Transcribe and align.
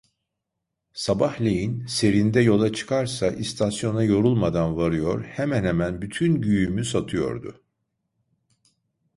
Sabahleyin 0.93 1.85
serinde 1.85 2.41
yola 2.41 2.73
çıkarsa 2.73 3.27
istasyona 3.31 4.03
yorulmadan 4.03 4.77
varıyor, 4.77 5.23
hemen 5.25 5.63
hemen 5.63 6.01
bütün 6.01 6.41
güğümü 6.41 6.85
satıyordu. 6.85 7.63